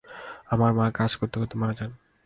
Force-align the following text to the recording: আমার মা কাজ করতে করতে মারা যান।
আমার 0.49 0.71
মা 0.73 0.85
কাজ 0.91 1.11
করতে 1.15 1.35
করতে 1.39 1.55
মারা 1.57 1.73
যান। 1.73 1.91